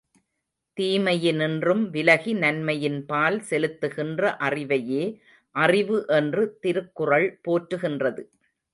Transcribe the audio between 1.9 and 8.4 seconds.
விலகி நன்மையின்பால் செலுத்துகின்ற அறிவையே அறிவு என்று திருக்குறள் போற்றுகின்றது.